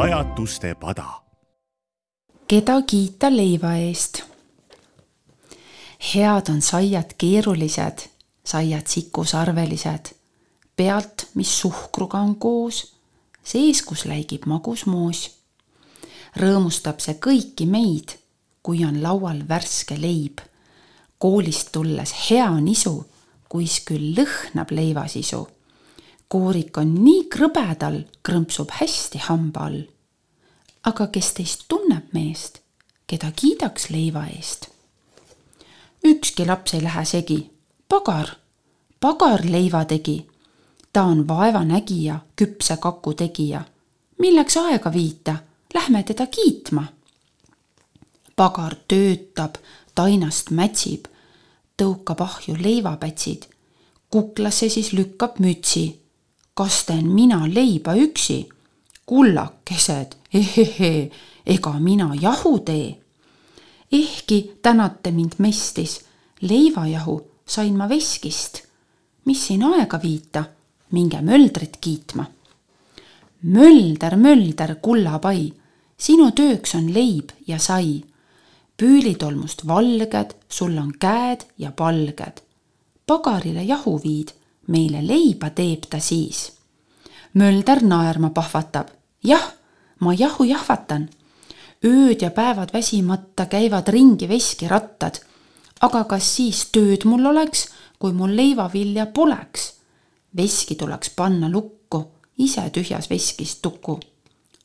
[0.00, 1.04] pajatuste pada.
[2.48, 4.22] keda kiita leiva eest?
[6.14, 8.06] head on saiad keerulised,
[8.44, 10.14] saiad sikusarvelised,
[10.76, 12.94] pealt, mis suhkruga on koos,
[13.44, 15.20] sees, kus läigib magus moos.
[16.36, 18.16] rõõmustab see kõiki meid,
[18.62, 20.40] kui on laual värske leib.
[21.18, 23.04] koolist tulles hea nisu,
[23.48, 25.46] kuis küll lõhnab leivasisu
[26.30, 29.80] koorik on nii krõbedal, krõmpsub hästi hamba all.
[30.84, 32.60] Aga kes teist tunneb meest,
[33.06, 34.68] keda kiidaks leiva eest?
[36.04, 37.50] ükski laps ei lähe segi,
[37.88, 38.28] pagar,
[39.00, 40.26] pagar leiva tegi.
[40.92, 43.64] ta on vaevanägija, küpse kaku tegija.
[44.18, 45.36] milleks aega viita,
[45.74, 46.84] lähme teda kiitma.
[48.36, 49.54] pagar töötab,
[49.94, 51.04] tainast mätsib,
[51.76, 53.46] tõukab ahju leivapätsid,
[54.10, 56.00] kuklasse siis lükkab mütsi
[56.60, 58.44] kas teen mina leiba üksi?
[59.10, 61.10] Kullakesed, ehehee,
[61.46, 62.98] ega mina jahu tee.
[63.92, 66.00] ehkki tänate mind mestis,
[66.40, 67.16] leivajahu
[67.46, 68.62] sain ma veskist.
[69.24, 70.44] mis siin aega viita,
[70.90, 72.24] minge möldrit kiitma.
[73.42, 75.52] mölder, mölder, kullapai,
[75.98, 78.04] sinu tööks on leib ja sai.
[78.76, 82.42] püülitolmust valged, sul on käed ja palged.
[83.06, 84.30] pagarile jahu viid
[84.66, 86.52] meile leiba teeb ta siis.
[87.34, 88.99] mölder naerma pahvatab.
[89.24, 89.52] Jah,
[90.00, 91.08] ma jahu jahvatan.
[91.84, 95.20] ööd ja päevad väsimata käivad ringi veskirattad.
[95.80, 99.72] aga kas siis tööd mul oleks, kui mul leivavilja poleks?
[100.36, 104.00] veski tuleks panna lukku, ise tühjas veskis tuku.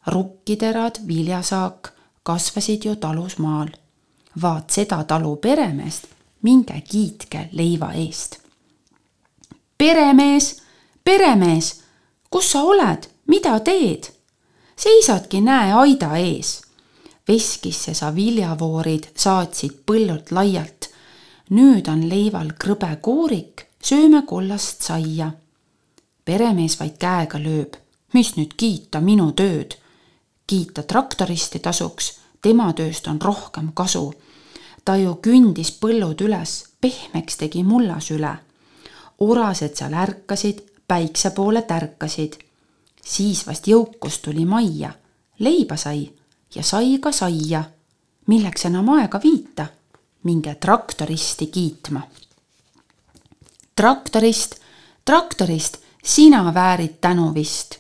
[0.08, 3.70] rukkiterad, viljasaak kasvasid ju talus maal.
[4.42, 6.08] vaat seda talu peremeest,
[6.42, 8.46] minge kiitke leiva eest
[9.78, 10.62] peremees,
[11.04, 11.82] peremees,
[12.30, 14.12] kus sa oled, mida teed?
[14.76, 16.62] Seisadki, näe, aida ees.
[17.28, 20.90] veskisse sa viljavoorid saatsid põllult laialt.
[21.50, 25.32] nüüd on leival krõbe koorik, sööme kollast saia.
[26.26, 27.76] peremees vaid käega lööb,
[28.14, 29.78] mis nüüd kiita minu tööd.
[30.48, 34.14] kiita traktoristi tasuks, tema tööst on rohkem kasu.
[34.86, 38.38] ta ju kündis põllud üles, pehmeks tegi mullasüle
[39.20, 42.40] orased seal ärkasid, päikse poole tärkasid.
[43.06, 44.92] Siis vast jõukus tuli majja,
[45.40, 46.10] leiba sai
[46.56, 47.64] ja sai ka saia.
[48.28, 49.68] milleks enam aega viita,
[50.24, 52.02] minge traktoristi kiitma.
[53.76, 54.56] traktorist,
[55.06, 57.76] traktorist, sina väärid tänu vist.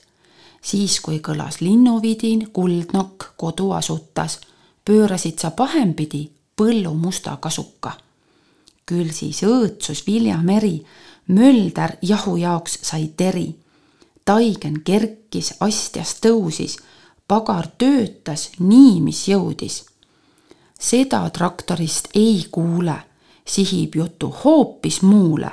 [0.61, 4.39] siis, kui kõlas linnuvidin, kuldnokk kodu asutas,
[4.85, 7.91] pöörasid sa pahempidi põllu musta kasuka.
[8.85, 10.85] küll siis õõtsus viljameri
[11.27, 13.55] mölder jahu jaoks sai teri.
[14.25, 16.77] Taigen kerkis, astjas tõusis,
[17.27, 19.83] pagar töötas nii, mis jõudis.
[20.79, 22.95] seda traktorist ei kuule,
[23.45, 25.51] sihib jutu hoopis muule.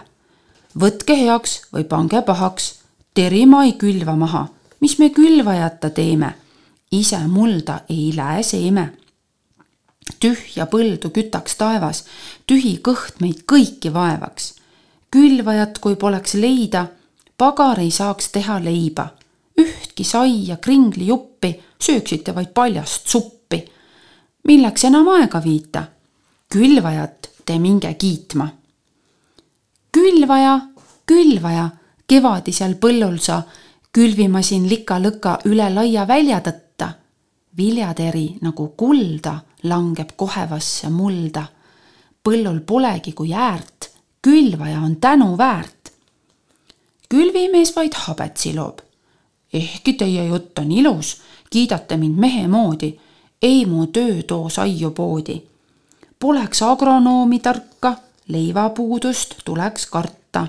[0.79, 2.75] võtke heaks või pange pahaks,
[3.15, 4.49] teri ma ei külva maha,
[4.81, 6.35] mis me külvajata teeme,
[6.91, 8.93] ise mulda ei lähe seeme.
[10.21, 12.05] Tühja põldu kütaks taevas,
[12.47, 14.55] tühi kõht meid kõiki vaevaks.
[15.13, 16.87] Külvajat, kui poleks leida,
[17.43, 19.09] pagar ei saaks teha leiba.
[19.59, 21.51] ühtki saia, kringli juppi
[21.83, 23.65] sööksite vaid paljast suppi.
[24.45, 25.83] milleks enam aega viita?
[26.53, 28.47] külvajat te minge kiitma.
[29.93, 30.55] külvaja,
[31.07, 31.69] külvaja,
[32.07, 33.43] kevadisel põllul sa
[33.93, 36.93] külvimasin lika-lõka üle laia välja tõtta.
[37.57, 41.45] viljateri nagu kulda langeb kohevasse mulda.
[42.23, 43.91] põllul polegi kui äärt
[44.23, 45.82] külvaja on tänu väärt.
[47.13, 48.79] Külvimees vaid habet silub.
[49.53, 53.01] ehkki teie jutt on ilus, kiidate mind mehe moodi,
[53.43, 55.43] ei mu töö too saiu poodi.
[56.19, 57.97] Poleks agronoomi tarka,
[58.29, 60.47] leivapuudust tuleks karta.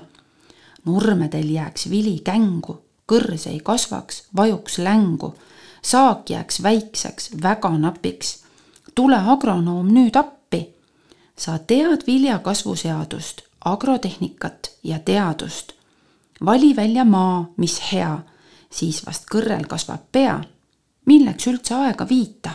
[0.86, 2.80] nurmedel jääks vili kängu,
[3.12, 5.36] kõrs ei kasvaks, vajuks längu,
[5.82, 8.44] saak jääks väikseks, väga napiks.
[8.96, 10.70] tule agronoom nüüd appi.
[11.36, 15.83] sa tead vilja kasvuseadust agrotehnikat ja teadust.
[16.46, 18.18] Vali välja maa, mis hea,
[18.72, 20.42] siis vast kõrrel kasvab pea.
[21.06, 22.52] milleks üldse aega viita?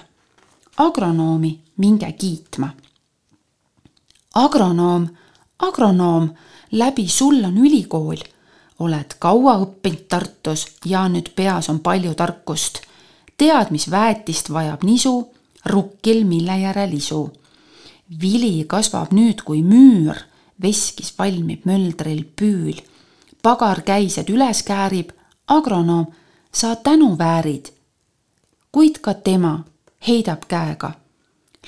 [0.77, 2.69] agronoomi minge kiitma.
[4.35, 5.09] agronoom,
[5.59, 6.31] agronoom,
[6.73, 8.19] läbi sul on ülikool.
[8.79, 12.81] oled kaua õppinud Tartus ja nüüd peas on palju tarkust.
[13.37, 15.33] tead, mis väetist vajab nisu,
[15.65, 17.31] rukkil, mille järel isu.
[18.21, 20.17] vili kasvab nüüd kui müür
[20.63, 22.79] veskis valmib möldril püül.
[23.43, 25.11] Pagar käised üles käärib,
[25.46, 26.06] agronoom,
[26.52, 27.67] sa tänu väärid.
[28.73, 29.64] kuid ka tema
[30.08, 30.93] heidab käega.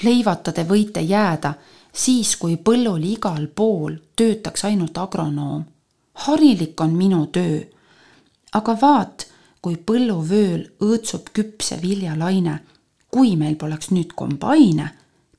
[0.03, 1.55] leivata te võite jääda
[1.93, 5.65] siis, kui põllul igal pool töötaks ainult agronoom.
[6.15, 7.61] harilik on minu töö.
[8.53, 9.27] aga vaat,
[9.63, 12.61] kui põlluvööl õõtsub küpse viljalaine,
[13.11, 14.91] kui meil poleks nüüd kombaine,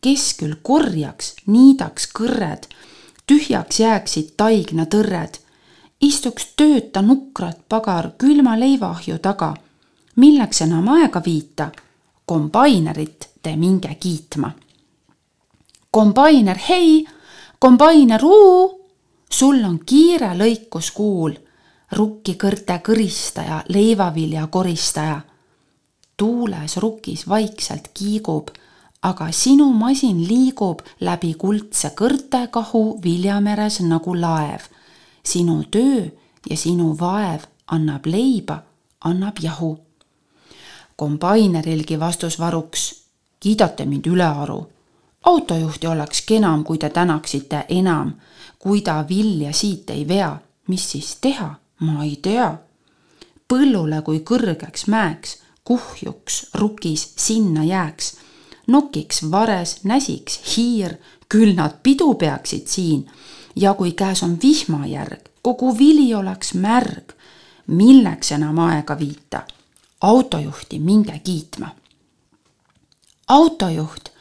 [0.02, 2.68] kes küll korjaks, niidaks kõrred,
[3.28, 5.40] tühjaks jääksid taignatõrred,
[6.02, 9.54] istuks tööta nukrad pagar külma leivaahju taga.
[10.16, 11.72] milleks enam aega viita?
[12.26, 14.52] kombainerit te minge kiitma
[15.92, 17.08] kombainer, hei,
[17.60, 18.88] kombainer, uu,
[19.30, 21.36] sul on kiire lõikuskuul,
[21.98, 25.22] rukkikõrte kõristaja, leivavilja koristaja.
[26.18, 28.50] tuules rukis vaikselt kiigub,
[29.02, 34.62] aga sinu masin liigub läbi kuldse kõrtekahu viljameres nagu laev.
[35.24, 36.10] Sinu töö
[36.50, 37.42] ja sinu vaev
[37.72, 38.64] annab leiba,
[39.06, 39.80] annab jahu.
[40.96, 43.02] kombainerilgi vastus varuks,
[43.40, 44.68] kiidate mind ülearu.
[45.26, 48.12] Autojuhti oleks kenam, kui te tänaksite enam,
[48.60, 50.38] kui ta vilja siit ei vea,
[50.68, 52.58] mis siis teha, ma ei tea.
[53.48, 58.14] põllule kui kõrgeks mäeks, kuhjuks rukis sinna jääks,
[58.68, 60.96] nokiks vares, näsiks hiir,
[61.30, 63.10] küll nad pidu peaksid siin
[63.56, 67.14] ja kui käes on vihmajärg, kogu vili oleks märg,
[67.68, 69.44] milleks enam aega viita,
[70.02, 71.76] autojuhti minge kiitma.
[73.28, 74.12] autojuht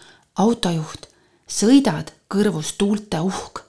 [0.41, 1.09] autojuht,
[1.49, 3.63] sõidad kõrvus tuulte uhk,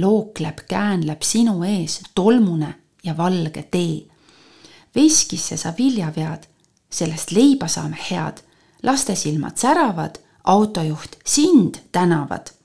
[0.00, 2.74] lookleb, käänleb sinu ees tolmune
[3.04, 4.06] ja valge tee.
[4.94, 6.46] veskisse sa vilja vead,
[6.90, 8.40] sellest leiba saame head,
[8.82, 12.55] laste silmad säravad, autojuht sind tänavad.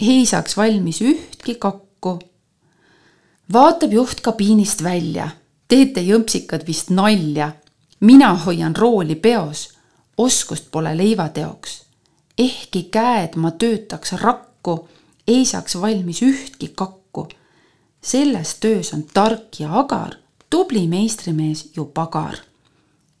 [0.00, 2.18] Ei saaks valmis ühtki kakku.
[3.52, 5.28] vaatab juht kabiinist välja,
[5.68, 7.52] teete jõmpsikad vist nalja.
[8.00, 9.68] mina hoian rooli peos,
[10.16, 11.90] oskust pole leivateoks
[12.40, 14.88] ehkki käed ma töötaks rakku,
[15.28, 17.28] ei saaks valmis ühtki kakku.
[18.02, 20.14] selles töös on tark ja agar,
[20.50, 22.36] tubli meistrimees ju pagar.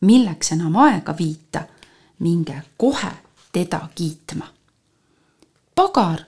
[0.00, 1.62] milleks enam aega viita,
[2.18, 3.12] minge kohe
[3.52, 4.46] teda kiitma.
[5.74, 6.20] pagar,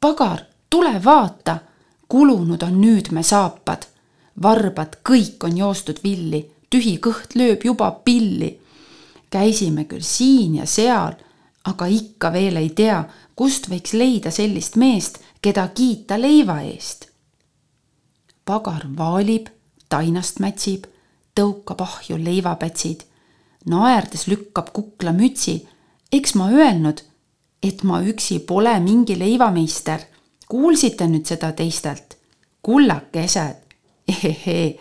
[0.00, 0.40] pagar,
[0.70, 1.58] tule vaata,
[2.08, 3.86] kulunud on nüüd me saapad,
[4.42, 8.58] varbad kõik on joostud villi, tühi kõht lööb juba pilli.
[9.30, 11.14] käisime küll siin ja seal
[11.68, 13.02] aga ikka veel ei tea,
[13.36, 17.08] kust võiks leida sellist meest, keda kiita leiva eest.
[18.48, 19.50] pagar vaalib,
[19.92, 20.86] tainast mätsib,
[21.36, 23.04] tõukab ahju leivapätsid,
[23.68, 25.66] naerdes lükkab kukla mütsi.
[26.12, 27.02] eks ma öelnud,
[27.62, 30.00] et ma üksi pole mingi leivameister.
[30.48, 32.16] kuulsite nüüd seda teistelt?
[32.62, 33.56] kullakesed,
[34.08, 34.78] ehehee,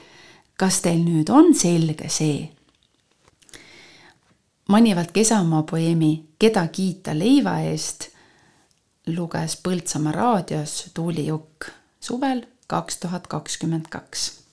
[0.58, 2.52] kas teil nüüd on selge see?
[4.68, 8.10] Manivalt Kesamaa poeemi Keda kiita leiva eest
[9.08, 11.70] luges Põltsamaa raadios Tuuli Jukk
[12.00, 14.47] suvel kaks tuhat kakskümmend kaks.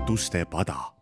[0.00, 0.99] Pajatuste pada